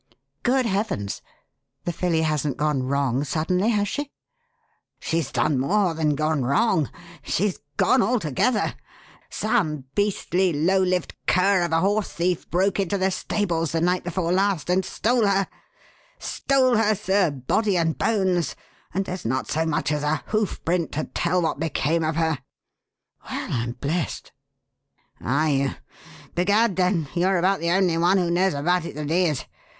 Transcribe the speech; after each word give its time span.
"Good 0.41 0.65
heavens! 0.65 1.21
The 1.83 1.93
filly 1.93 2.23
hasn't 2.23 2.57
'gone 2.57 2.81
wrong' 2.81 3.23
suddenly, 3.23 3.69
has 3.69 3.87
she?" 3.87 4.11
"She's 4.99 5.31
done 5.31 5.59
more 5.59 5.93
than 5.93 6.15
'gone 6.15 6.43
wrong' 6.43 6.89
she's 7.21 7.59
gone 7.77 8.01
altogether! 8.01 8.73
Some 9.29 9.83
beastly, 9.93 10.53
low 10.53 10.79
lived 10.79 11.13
cur 11.27 11.61
of 11.61 11.71
a 11.71 11.81
horse 11.81 12.11
thief 12.13 12.49
broke 12.49 12.79
into 12.79 12.97
the 12.97 13.11
stables 13.11 13.73
the 13.73 13.79
night 13.79 14.03
before 14.03 14.31
last 14.31 14.71
and 14.71 14.83
stole 14.83 15.27
her 15.27 15.45
stole 16.17 16.77
her, 16.77 16.95
sir, 16.95 17.29
body 17.29 17.77
and 17.77 17.95
bones 17.99 18.55
and 18.95 19.05
there's 19.05 19.23
not 19.23 19.51
so 19.51 19.67
much 19.67 19.91
as 19.91 20.01
a 20.01 20.23
hoofprint 20.29 20.93
to 20.93 21.03
tell 21.13 21.43
what 21.43 21.59
became 21.59 22.03
of 22.03 22.15
her." 22.15 22.39
"Well, 23.29 23.49
I'm 23.53 23.73
blest!" 23.73 24.31
"Are 25.23 25.49
you? 25.51 25.71
B'gad, 26.33 26.75
then, 26.75 27.07
you're 27.13 27.37
about 27.37 27.59
the 27.59 27.69
only 27.69 27.99
one 27.99 28.17
who 28.17 28.31
knows 28.31 28.55
about 28.55 28.83
it 28.85 28.95
that 28.95 29.11
is! 29.11 29.45